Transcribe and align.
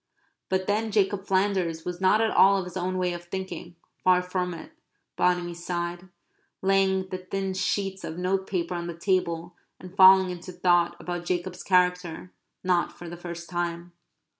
But 0.49 0.65
then 0.65 0.89
Jacob 0.89 1.27
Flanders 1.27 1.85
was 1.85 2.01
not 2.01 2.21
at 2.21 2.31
all 2.31 2.57
of 2.57 2.63
his 2.65 2.75
own 2.75 2.97
way 2.97 3.13
of 3.13 3.25
thinking 3.25 3.75
far 4.03 4.23
from 4.23 4.51
it, 4.55 4.71
Bonamy 5.15 5.53
sighed, 5.53 6.09
laying 6.63 7.07
the 7.09 7.19
thin 7.19 7.53
sheets 7.53 8.03
of 8.03 8.17
notepaper 8.17 8.73
on 8.73 8.87
the 8.87 8.95
table 8.97 9.55
and 9.79 9.95
falling 9.95 10.31
into 10.31 10.51
thought 10.53 10.95
about 10.99 11.25
Jacob's 11.25 11.61
character, 11.61 12.31
not 12.63 12.91
for 12.91 13.07
the 13.07 13.15
first 13.15 13.47
time. 13.47 13.91